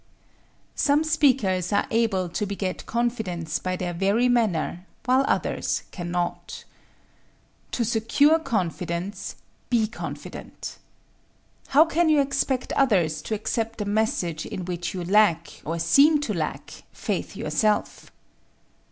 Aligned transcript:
Some 0.73 1.03
speakers 1.03 1.71
are 1.71 1.85
able 1.91 2.27
to 2.27 2.47
beget 2.47 2.87
confidence 2.87 3.59
by 3.59 3.75
their 3.75 3.93
very 3.93 4.27
manner, 4.27 4.87
while 5.05 5.23
others 5.27 5.83
can 5.91 6.09
not. 6.09 6.63
To 7.73 7.85
secure 7.85 8.39
confidence, 8.39 9.35
be 9.69 9.85
confident. 9.85 10.79
How 11.67 11.85
can 11.85 12.09
you 12.09 12.19
expect 12.19 12.73
others 12.73 13.21
to 13.21 13.35
accept 13.35 13.79
a 13.79 13.85
message 13.85 14.43
in 14.47 14.65
which 14.65 14.95
you 14.95 15.03
lack, 15.03 15.61
or 15.65 15.77
seem 15.77 16.19
to 16.21 16.33
lack, 16.33 16.81
faith 16.91 17.35
yourself? 17.35 18.09